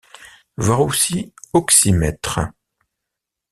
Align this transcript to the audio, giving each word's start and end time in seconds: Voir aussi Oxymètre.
Voir 0.57 0.81
aussi 0.81 1.31
Oxymètre. 1.53 2.39